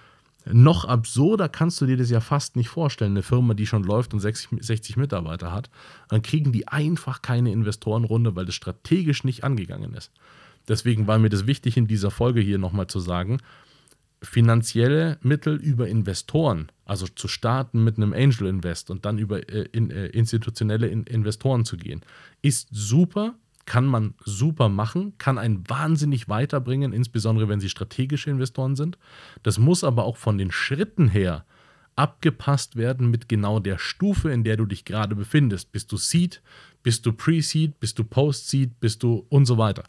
noch 0.46 0.86
absurder 0.86 1.48
kannst 1.48 1.80
du 1.80 1.86
dir 1.86 1.96
das 1.96 2.10
ja 2.10 2.20
fast 2.20 2.56
nicht 2.56 2.68
vorstellen. 2.68 3.12
Eine 3.12 3.24
Firma, 3.24 3.54
die 3.54 3.68
schon 3.68 3.84
läuft 3.84 4.14
und 4.14 4.20
60, 4.20 4.62
60 4.62 4.98
Mitarbeiter 4.98 5.52
hat, 5.52 5.70
dann 6.10 6.22
kriegen 6.22 6.52
die 6.52 6.68
einfach 6.68 7.22
keine 7.22 7.52
Investorenrunde, 7.52 8.36
weil 8.36 8.46
das 8.46 8.56
strategisch 8.56 9.24
nicht 9.24 9.44
angegangen 9.44 9.94
ist. 9.94 10.12
Deswegen 10.68 11.08
war 11.08 11.20
mir 11.20 11.30
das 11.30 11.48
wichtig, 11.48 11.78
in 11.78 11.88
dieser 11.88 12.12
Folge 12.12 12.42
hier 12.42 12.58
nochmal 12.58 12.88
zu 12.88 13.00
sagen, 13.00 13.40
finanzielle 14.24 15.18
Mittel 15.22 15.56
über 15.56 15.88
Investoren, 15.88 16.72
also 16.86 17.08
zu 17.08 17.28
starten 17.28 17.84
mit 17.84 17.98
einem 17.98 18.14
Angel 18.14 18.48
Invest 18.48 18.90
und 18.90 19.06
dann 19.06 19.18
über 19.18 19.48
äh, 19.50 19.68
in, 19.72 19.92
äh, 19.92 20.08
institutionelle 20.08 20.88
in 20.88 21.04
Investoren 21.04 21.66
zu 21.66 21.78
gehen, 21.78 22.02
ist 22.42 22.70
super, 22.72 23.36
kann 23.66 23.86
man 23.86 24.16
super 24.24 24.70
machen, 24.70 25.14
kann 25.18 25.38
einen 25.38 25.70
wahnsinnig 25.70 26.30
weiterbringen, 26.30 26.94
insbesondere 26.94 27.50
wenn 27.50 27.60
sie 27.60 27.70
strategische 27.70 28.30
Investoren 28.30 28.76
sind. 28.76 28.98
Das 29.44 29.58
muss 29.58 29.84
aber 29.84 30.06
auch 30.06 30.18
von 30.18 30.38
den 30.38 30.52
Schritten 30.52 31.10
her 31.10 31.46
abgepasst 31.96 32.76
werden 32.76 33.12
mit 33.12 33.30
genau 33.30 33.60
der 33.60 33.78
Stufe, 33.78 34.32
in 34.32 34.44
der 34.44 34.58
du 34.58 34.66
dich 34.66 34.86
gerade 34.86 35.16
befindest. 35.16 35.72
Bist 35.72 35.92
du 35.92 35.98
Seed, 35.98 36.42
bist 36.82 37.06
du 37.06 37.14
Pre-Seed, 37.14 37.80
bist 37.80 38.00
du 38.00 38.04
Post-Seed, 38.04 38.80
bist 38.80 39.04
du 39.04 39.26
und 39.30 39.46
so 39.46 39.58
weiter. 39.58 39.84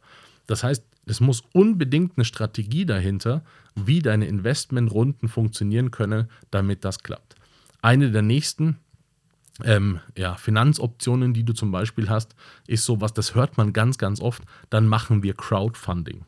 Das 0.46 0.62
heißt, 0.62 0.84
es 1.06 1.20
muss 1.20 1.42
unbedingt 1.52 2.12
eine 2.16 2.24
Strategie 2.24 2.86
dahinter, 2.86 3.42
wie 3.74 4.00
deine 4.00 4.26
Investmentrunden 4.26 5.28
funktionieren 5.28 5.90
können, 5.90 6.28
damit 6.50 6.84
das 6.84 7.00
klappt. 7.00 7.34
Eine 7.82 8.10
der 8.10 8.22
nächsten 8.22 8.78
ähm, 9.62 10.00
ja, 10.16 10.34
Finanzoptionen, 10.34 11.34
die 11.34 11.44
du 11.44 11.52
zum 11.52 11.70
Beispiel 11.70 12.08
hast, 12.08 12.34
ist 12.66 12.84
sowas, 12.84 13.12
das 13.12 13.34
hört 13.34 13.56
man 13.56 13.72
ganz, 13.72 13.98
ganz 13.98 14.20
oft, 14.20 14.42
dann 14.70 14.88
machen 14.88 15.22
wir 15.22 15.34
Crowdfunding. 15.34 16.24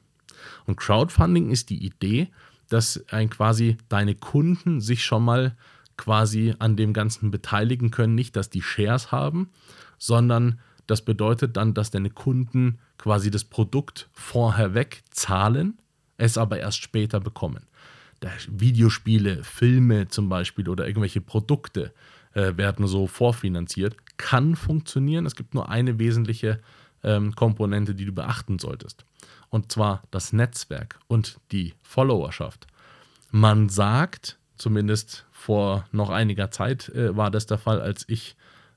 Und 0.66 0.76
Crowdfunding 0.76 1.50
ist 1.50 1.70
die 1.70 1.84
Idee, 1.84 2.28
dass 2.68 3.04
ein 3.10 3.30
quasi 3.30 3.78
deine 3.88 4.14
Kunden 4.14 4.80
sich 4.80 5.04
schon 5.04 5.24
mal 5.24 5.56
quasi 5.96 6.54
an 6.58 6.76
dem 6.76 6.92
Ganzen 6.92 7.30
beteiligen 7.30 7.90
können. 7.90 8.14
Nicht, 8.14 8.36
dass 8.36 8.50
die 8.50 8.62
Shares 8.62 9.12
haben, 9.12 9.50
sondern 9.98 10.60
das 10.86 11.02
bedeutet 11.02 11.56
dann, 11.56 11.74
dass 11.74 11.90
deine 11.90 12.10
Kunden 12.10 12.78
quasi 12.98 13.30
das 13.30 13.44
Produkt 13.44 14.08
vorher 14.12 14.74
weg 14.74 15.02
zahlen, 15.10 15.78
es 16.16 16.38
aber 16.38 16.58
erst 16.58 16.82
später 16.82 17.20
bekommen. 17.20 17.66
Videospiele, 18.48 19.44
Filme 19.44 20.08
zum 20.08 20.28
Beispiel 20.28 20.68
oder 20.68 20.86
irgendwelche 20.86 21.20
Produkte 21.20 21.92
äh, 22.32 22.56
werden 22.56 22.86
so 22.86 23.06
vorfinanziert. 23.06 23.96
Kann 24.16 24.56
funktionieren. 24.56 25.26
Es 25.26 25.36
gibt 25.36 25.54
nur 25.54 25.68
eine 25.68 25.98
wesentliche 25.98 26.60
ähm, 27.02 27.34
Komponente, 27.34 27.94
die 27.94 28.04
du 28.04 28.12
beachten 28.12 28.58
solltest. 28.58 29.04
Und 29.50 29.70
zwar 29.70 30.02
das 30.10 30.32
Netzwerk 30.32 30.98
und 31.06 31.38
die 31.52 31.74
Followerschaft. 31.82 32.66
Man 33.30 33.68
sagt, 33.68 34.38
zumindest 34.56 35.26
vor 35.30 35.86
noch 35.92 36.10
einiger 36.10 36.50
Zeit 36.50 36.88
äh, 36.90 37.16
war 37.16 37.30
das 37.30 37.46
der 37.46 37.58
Fall, 37.58 37.80
als 37.80 38.04
ich 38.08 38.36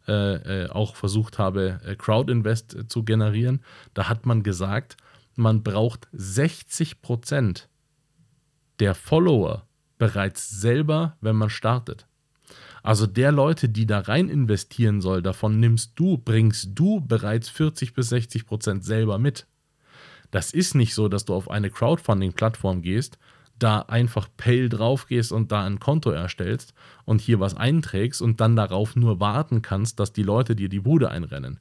äh, 0.09 0.63
äh, 0.63 0.69
auch 0.69 0.95
versucht 0.95 1.37
habe, 1.37 1.79
äh, 1.85 1.95
Crowdinvest 1.95 2.85
zu 2.87 3.03
generieren, 3.03 3.61
da 3.93 4.09
hat 4.09 4.25
man 4.25 4.41
gesagt, 4.41 4.97
man 5.35 5.61
braucht 5.63 6.07
60 6.11 7.01
Prozent 7.01 7.69
der 8.79 8.95
Follower 8.95 9.67
bereits 9.99 10.49
selber, 10.49 11.15
wenn 11.21 11.35
man 11.35 11.51
startet. 11.51 12.07
Also 12.81 13.05
der 13.05 13.31
Leute, 13.31 13.69
die 13.69 13.85
da 13.85 13.99
rein 13.99 14.29
investieren 14.29 15.01
soll, 15.01 15.21
davon 15.21 15.59
nimmst 15.59 15.91
du, 15.95 16.17
bringst 16.17 16.71
du 16.73 17.01
bereits 17.01 17.49
40 17.49 17.93
bis 17.93 18.09
60 18.09 18.47
Prozent 18.47 18.83
selber 18.83 19.19
mit. 19.19 19.45
Das 20.31 20.51
ist 20.53 20.73
nicht 20.73 20.95
so, 20.95 21.07
dass 21.07 21.25
du 21.25 21.35
auf 21.35 21.51
eine 21.51 21.69
Crowdfunding-Plattform 21.69 22.81
gehst 22.81 23.19
da 23.59 23.81
einfach 23.81 24.27
Pale 24.37 24.69
drauf 24.69 25.07
gehst 25.07 25.31
und 25.31 25.51
da 25.51 25.65
ein 25.65 25.79
Konto 25.79 26.09
erstellst 26.09 26.73
und 27.05 27.21
hier 27.21 27.39
was 27.39 27.55
einträgst 27.55 28.21
und 28.21 28.41
dann 28.41 28.55
darauf 28.55 28.95
nur 28.95 29.19
warten 29.19 29.61
kannst, 29.61 29.99
dass 29.99 30.13
die 30.13 30.23
Leute 30.23 30.55
dir 30.55 30.69
die 30.69 30.79
Bude 30.79 31.11
einrennen. 31.11 31.59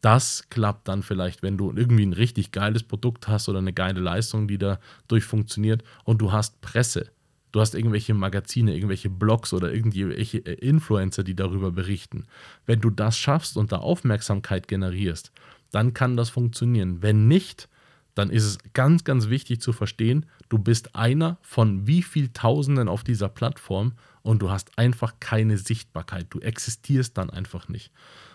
Das 0.00 0.48
klappt 0.50 0.88
dann 0.88 1.02
vielleicht, 1.02 1.42
wenn 1.42 1.56
du 1.56 1.72
irgendwie 1.74 2.04
ein 2.04 2.12
richtig 2.12 2.52
geiles 2.52 2.82
Produkt 2.82 3.28
hast 3.28 3.48
oder 3.48 3.60
eine 3.60 3.72
geile 3.72 4.00
Leistung, 4.00 4.48
die 4.48 4.58
dadurch 4.58 5.24
funktioniert 5.24 5.82
und 6.04 6.20
du 6.20 6.32
hast 6.32 6.60
Presse. 6.60 7.10
Du 7.52 7.60
hast 7.60 7.74
irgendwelche 7.74 8.14
Magazine, 8.14 8.74
irgendwelche 8.74 9.08
Blogs 9.08 9.52
oder 9.52 9.72
irgendwelche 9.72 10.38
Influencer, 10.38 11.22
die 11.22 11.36
darüber 11.36 11.70
berichten. 11.70 12.26
Wenn 12.66 12.80
du 12.80 12.90
das 12.90 13.16
schaffst 13.16 13.56
und 13.56 13.70
da 13.70 13.76
Aufmerksamkeit 13.78 14.66
generierst, 14.66 15.30
dann 15.70 15.94
kann 15.94 16.16
das 16.16 16.30
funktionieren. 16.30 17.00
Wenn 17.00 17.28
nicht, 17.28 17.68
dann 18.14 18.30
ist 18.30 18.44
es 18.44 18.58
ganz, 18.72 19.04
ganz 19.04 19.28
wichtig 19.28 19.60
zu 19.60 19.72
verstehen, 19.72 20.26
du 20.48 20.58
bist 20.58 20.94
einer 20.94 21.38
von 21.42 21.86
wie 21.86 22.02
viel 22.02 22.28
Tausenden 22.28 22.88
auf 22.88 23.04
dieser 23.04 23.28
Plattform 23.28 23.92
und 24.22 24.40
du 24.40 24.50
hast 24.50 24.78
einfach 24.78 25.14
keine 25.20 25.58
Sichtbarkeit. 25.58 26.26
Du 26.30 26.40
existierst 26.40 27.18
dann 27.18 27.30
einfach 27.30 27.68
nicht. 27.68 27.90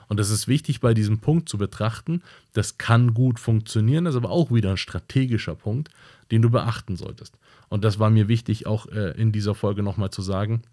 Und 0.07 0.19
das 0.19 0.31
ist 0.31 0.47
wichtig 0.47 0.81
bei 0.81 0.93
diesem 0.93 1.19
Punkt 1.19 1.47
zu 1.47 1.57
betrachten. 1.57 2.23
Das 2.53 2.77
kann 2.77 3.13
gut 3.13 3.39
funktionieren, 3.39 4.05
das 4.05 4.15
ist 4.15 4.17
aber 4.17 4.31
auch 4.31 4.51
wieder 4.51 4.71
ein 4.71 4.77
strategischer 4.77 5.55
Punkt, 5.55 5.89
den 6.31 6.41
du 6.41 6.49
beachten 6.49 6.97
solltest. 6.97 7.37
Und 7.69 7.83
das 7.83 7.99
war 7.99 8.09
mir 8.09 8.27
wichtig, 8.27 8.65
auch 8.67 8.87
äh, 8.87 9.11
in 9.19 9.31
dieser 9.31 9.55
Folge 9.55 9.83
nochmal 9.83 10.09
zu 10.09 10.21
sagen, 10.21 10.63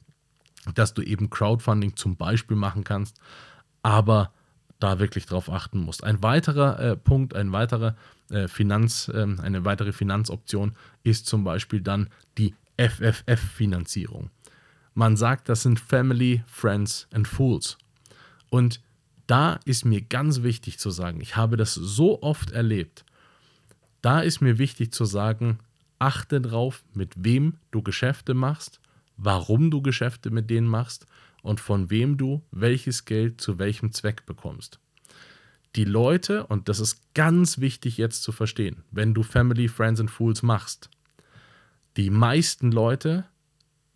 dass 0.75 0.95
du 0.95 1.03
eben 1.03 1.31
Crowdfunding 1.31 1.97
zum 1.97 2.17
Beispiel 2.17 2.57
machen 2.57 2.83
kannst, 2.83 3.21
aber 3.83 4.33
da 4.79 4.99
wirklich 4.99 5.27
drauf 5.27 5.51
achten 5.51 5.79
musst. 5.79 6.05
Ein 6.05 6.23
weiterer 6.23 6.79
äh, 6.79 6.97
Punkt, 6.97 7.35
ein 7.35 7.53
weiterer 7.53 7.97
äh, 8.31 8.49
Finanz, 8.49 9.09
äh, 9.09 9.27
eine 9.43 9.65
weitere 9.65 9.93
Finanzoption 9.93 10.77
ist 11.03 11.27
zum 11.27 11.45
Beispiel 11.45 11.81
dann 11.81 12.09
die 12.39 12.55
FFF-Finanzierung. 12.77 14.31
Man 14.95 15.17
sagt, 15.17 15.49
das 15.49 15.63
sind 15.63 15.81
Family, 15.81 16.43
Friends 16.47 17.07
and 17.13 17.29
Fools. 17.29 17.79
Und 18.51 18.81
da 19.27 19.59
ist 19.65 19.85
mir 19.85 20.03
ganz 20.03 20.43
wichtig 20.43 20.79
zu 20.79 20.91
sagen, 20.91 21.21
ich 21.21 21.37
habe 21.37 21.57
das 21.57 21.75
so 21.75 22.23
oft 22.23 22.53
erlebt, 22.53 23.05
da 24.03 24.21
ist 24.21 24.41
mir 24.41 24.59
wichtig 24.59 24.93
zu 24.93 25.05
sagen, 25.05 25.59
achte 25.99 26.41
drauf, 26.41 26.85
mit 26.95 27.13
wem 27.17 27.55
du 27.71 27.83
Geschäfte 27.83 28.35
machst, 28.35 28.81
warum 29.17 29.71
du 29.71 29.83
Geschäfte 29.83 30.31
mit 30.31 30.51
denen 30.51 30.69
machst 30.69 31.07
und 31.47 31.61
von 31.61 31.91
wem 31.91 32.17
du 32.17 32.43
welches 32.51 33.05
Geld 33.05 33.41
zu 33.41 33.59
welchem 33.59 33.93
Zweck 33.93 34.27
bekommst. 34.27 34.81
Die 35.77 35.85
Leute, 35.85 36.47
und 36.47 36.69
das 36.69 36.81
ist 36.81 37.15
ganz 37.15 37.61
wichtig 37.61 37.99
jetzt 37.99 38.23
zu 38.23 38.33
verstehen, 38.33 38.83
wenn 38.91 39.15
du 39.15 39.23
Family, 39.23 39.69
Friends 39.69 40.01
and 40.01 40.11
Fools 40.11 40.43
machst, 40.43 40.91
die 41.97 42.11
meisten 42.11 42.73
Leute, 42.73 43.27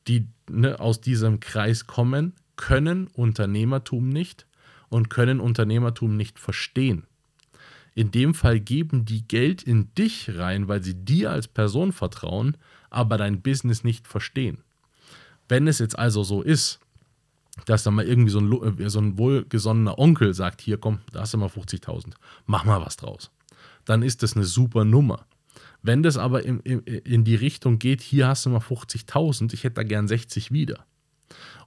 die 0.07 0.29
ne, 0.49 0.79
aus 0.79 1.01
diesem 1.01 1.41
Kreis 1.41 1.87
kommen, 1.87 2.35
können 2.57 3.09
Unternehmertum 3.09 4.09
nicht 4.09 4.47
und 4.89 5.11
können 5.11 5.41
Unternehmertum 5.41 6.17
nicht 6.17 6.39
verstehen. 6.39 7.07
In 7.95 8.13
dem 8.13 8.33
Fall 8.35 8.61
geben 8.61 9.05
die 9.05 9.27
Geld 9.27 9.63
in 9.63 9.93
dich 9.95 10.37
rein, 10.39 10.69
weil 10.69 10.85
sie 10.85 10.95
dir 10.95 11.33
als 11.33 11.49
Person 11.49 11.93
vertrauen, 11.93 12.57
aber 12.91 13.17
dein 13.17 13.43
Business 13.43 13.83
nicht 13.83 14.07
verstehen. 14.07 14.59
Wenn 15.49 15.67
es 15.67 15.81
jetzt 15.81 15.99
also 15.99 16.23
so 16.23 16.43
ist, 16.43 16.79
dass 17.67 17.83
dann 17.83 17.95
mal 17.95 18.07
irgendwie 18.07 18.31
so 18.31 18.41
ein, 18.41 18.79
äh, 18.79 18.89
so 18.91 19.01
ein 19.01 19.19
wohlgesonnener 19.19 19.99
Onkel 19.99 20.35
sagt, 20.35 20.61
hier 20.61 20.79
komm, 20.79 21.01
da 21.13 21.21
hast 21.21 21.35
du 21.35 21.39
mal 21.39 21.49
50.000, 21.49 22.13
mach 22.47 22.65
mal 22.65 22.81
was 22.81 22.97
draus. 22.97 23.31
Dann 23.85 24.03
ist 24.03 24.23
das 24.23 24.37
eine 24.37 24.45
super 24.45 24.85
Nummer. 24.85 25.27
Wenn 25.83 26.03
das 26.03 26.17
aber 26.17 26.45
in, 26.45 26.61
in, 26.61 26.81
in 26.81 27.25
die 27.25 27.35
Richtung 27.35 27.79
geht, 27.79 28.03
hier 28.03 28.29
hast 28.29 28.47
du 28.47 28.51
mal 28.51 28.61
50.000, 28.61 29.55
ich 29.55 29.65
hätte 29.65 29.77
da 29.77 29.83
gern 29.83 30.09
60 30.09 30.53
wieder. 30.53 30.85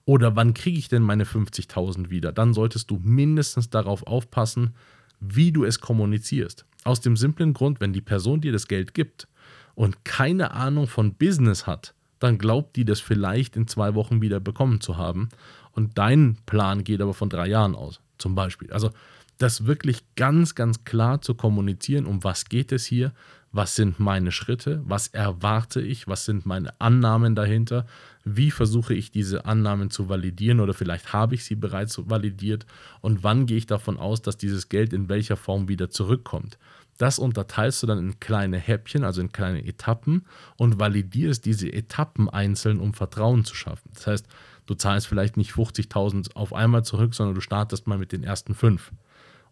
Oder 0.05 0.35
wann 0.35 0.53
kriege 0.53 0.77
ich 0.77 0.89
denn 0.89 1.01
meine 1.01 1.23
50.000 1.23 2.09
wieder? 2.09 2.31
Dann 2.31 2.53
solltest 2.53 2.91
du 2.91 2.99
mindestens 3.01 3.69
darauf 3.69 4.05
aufpassen, 4.05 4.75
wie 5.19 5.51
du 5.51 5.63
es 5.63 5.79
kommunizierst. 5.79 6.65
Aus 6.83 6.99
dem 6.99 7.15
simplen 7.15 7.53
Grund, 7.53 7.79
wenn 7.79 7.93
die 7.93 8.01
Person 8.01 8.41
dir 8.41 8.51
das 8.51 8.67
Geld 8.67 8.93
gibt 8.93 9.27
und 9.73 10.03
keine 10.03 10.51
Ahnung 10.51 10.87
von 10.87 11.15
Business 11.15 11.65
hat, 11.65 11.93
dann 12.19 12.37
glaubt 12.37 12.75
die 12.75 12.85
das 12.85 12.99
vielleicht 12.99 13.55
in 13.55 13.67
zwei 13.67 13.95
Wochen 13.95 14.21
wieder 14.21 14.39
bekommen 14.39 14.81
zu 14.81 14.97
haben. 14.97 15.29
Und 15.73 15.97
dein 15.97 16.37
Plan 16.45 16.83
geht 16.83 17.01
aber 17.01 17.13
von 17.13 17.29
drei 17.29 17.47
Jahren 17.47 17.75
aus, 17.75 17.99
zum 18.17 18.35
Beispiel. 18.35 18.71
Also 18.71 18.91
das 19.37 19.65
wirklich 19.65 20.03
ganz, 20.15 20.55
ganz 20.55 20.83
klar 20.85 21.21
zu 21.21 21.35
kommunizieren, 21.35 22.05
um 22.05 22.23
was 22.23 22.45
geht 22.45 22.71
es 22.71 22.85
hier, 22.85 23.11
was 23.51 23.75
sind 23.75 23.99
meine 23.99 24.31
Schritte, 24.31 24.81
was 24.85 25.07
erwarte 25.09 25.79
ich, 25.79 26.07
was 26.07 26.25
sind 26.25 26.45
meine 26.45 26.79
Annahmen 26.81 27.35
dahinter, 27.35 27.85
wie 28.23 28.49
versuche 28.49 28.95
ich 28.95 29.11
diese 29.11 29.45
Annahmen 29.45 29.91
zu 29.91 30.09
validieren 30.09 30.59
oder 30.59 30.73
vielleicht 30.73 31.13
habe 31.13 31.35
ich 31.35 31.43
sie 31.43 31.55
bereits 31.55 31.99
validiert 32.09 32.65
und 33.01 33.23
wann 33.23 33.45
gehe 33.45 33.57
ich 33.57 33.67
davon 33.67 33.97
aus, 33.97 34.21
dass 34.21 34.37
dieses 34.37 34.69
Geld 34.69 34.91
in 34.91 35.07
welcher 35.07 35.37
Form 35.37 35.67
wieder 35.67 35.91
zurückkommt. 35.91 36.57
Das 36.97 37.19
unterteilst 37.19 37.83
du 37.83 37.87
dann 37.87 37.99
in 37.99 38.19
kleine 38.19 38.57
Häppchen, 38.57 39.03
also 39.03 39.21
in 39.21 39.31
kleine 39.31 39.65
Etappen 39.65 40.25
und 40.57 40.79
validierst 40.79 41.45
diese 41.45 41.71
Etappen 41.71 42.29
einzeln, 42.29 42.79
um 42.79 42.93
Vertrauen 42.93 43.45
zu 43.45 43.55
schaffen. 43.55 43.89
Das 43.93 44.07
heißt, 44.07 44.27
du 44.65 44.75
zahlst 44.75 45.07
vielleicht 45.07 45.37
nicht 45.37 45.51
50.000 45.51 46.35
auf 46.35 46.53
einmal 46.53 46.83
zurück, 46.83 47.13
sondern 47.13 47.35
du 47.35 47.41
startest 47.41 47.87
mal 47.87 47.97
mit 47.97 48.11
den 48.11 48.23
ersten 48.23 48.55
fünf. 48.55 48.91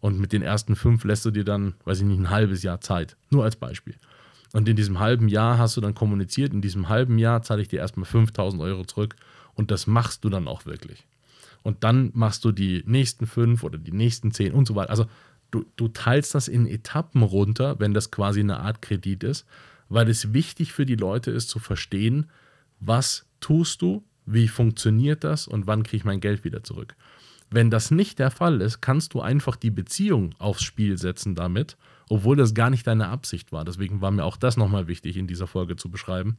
Und 0.00 0.18
mit 0.18 0.32
den 0.32 0.42
ersten 0.42 0.74
fünf 0.74 1.04
lässt 1.04 1.24
du 1.24 1.30
dir 1.30 1.44
dann, 1.44 1.74
weiß 1.84 2.00
ich 2.00 2.04
nicht, 2.04 2.18
ein 2.18 2.30
halbes 2.30 2.62
Jahr 2.62 2.80
Zeit. 2.80 3.16
Nur 3.30 3.44
als 3.44 3.56
Beispiel. 3.56 3.94
Und 4.52 4.68
in 4.68 4.76
diesem 4.76 4.98
halben 4.98 5.28
Jahr 5.28 5.58
hast 5.58 5.76
du 5.76 5.80
dann 5.80 5.94
kommuniziert, 5.94 6.52
in 6.52 6.60
diesem 6.60 6.88
halben 6.88 7.18
Jahr 7.18 7.42
zahle 7.42 7.62
ich 7.62 7.68
dir 7.68 7.78
erstmal 7.78 8.04
5000 8.04 8.62
Euro 8.62 8.84
zurück 8.84 9.16
und 9.54 9.70
das 9.70 9.86
machst 9.86 10.24
du 10.24 10.28
dann 10.28 10.48
auch 10.48 10.66
wirklich. 10.66 11.06
Und 11.62 11.84
dann 11.84 12.10
machst 12.14 12.44
du 12.44 12.52
die 12.52 12.82
nächsten 12.86 13.26
fünf 13.26 13.62
oder 13.62 13.78
die 13.78 13.92
nächsten 13.92 14.32
zehn 14.32 14.52
und 14.52 14.66
so 14.66 14.74
weiter. 14.74 14.90
Also 14.90 15.06
du, 15.52 15.64
du 15.76 15.88
teilst 15.88 16.34
das 16.34 16.48
in 16.48 16.66
Etappen 16.66 17.22
runter, 17.22 17.78
wenn 17.78 17.94
das 17.94 18.10
quasi 18.10 18.40
eine 18.40 18.58
Art 18.60 18.82
Kredit 18.82 19.22
ist, 19.22 19.46
weil 19.88 20.08
es 20.08 20.32
wichtig 20.32 20.72
für 20.72 20.84
die 20.86 20.96
Leute 20.96 21.30
ist 21.30 21.48
zu 21.48 21.58
verstehen, 21.58 22.26
was 22.80 23.26
tust 23.40 23.80
du, 23.82 24.04
wie 24.26 24.48
funktioniert 24.48 25.24
das 25.24 25.46
und 25.46 25.66
wann 25.66 25.82
kriege 25.82 25.98
ich 25.98 26.04
mein 26.04 26.20
Geld 26.20 26.44
wieder 26.44 26.62
zurück. 26.62 26.94
Wenn 27.50 27.70
das 27.70 27.90
nicht 27.90 28.18
der 28.18 28.30
Fall 28.30 28.60
ist, 28.62 28.80
kannst 28.80 29.14
du 29.14 29.20
einfach 29.20 29.56
die 29.56 29.70
Beziehung 29.70 30.34
aufs 30.38 30.62
Spiel 30.62 30.96
setzen 30.96 31.34
damit, 31.34 31.76
obwohl 32.08 32.36
das 32.36 32.54
gar 32.54 32.70
nicht 32.70 32.86
deine 32.86 33.08
Absicht 33.08 33.52
war. 33.52 33.64
Deswegen 33.64 34.00
war 34.00 34.10
mir 34.10 34.24
auch 34.24 34.38
das 34.38 34.56
nochmal 34.56 34.88
wichtig 34.88 35.16
in 35.16 35.26
dieser 35.26 35.46
Folge 35.46 35.76
zu 35.76 35.90
beschreiben. 35.90 36.38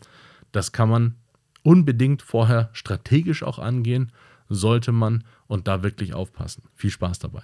Das 0.51 0.71
kann 0.71 0.89
man 0.89 1.15
unbedingt 1.61 2.21
vorher 2.21 2.69
strategisch 2.73 3.43
auch 3.43 3.59
angehen, 3.59 4.11
sollte 4.49 4.91
man 4.91 5.23
und 5.47 5.67
da 5.67 5.83
wirklich 5.83 6.13
aufpassen. 6.13 6.63
Viel 6.75 6.89
Spaß 6.89 7.19
dabei. 7.19 7.43